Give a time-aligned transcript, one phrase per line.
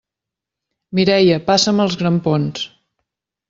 [0.99, 2.69] Mireia, passa'm els grampons!